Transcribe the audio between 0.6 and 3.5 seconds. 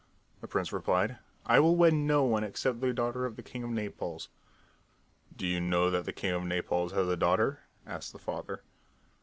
replied: "I will wed no one except the daughter of the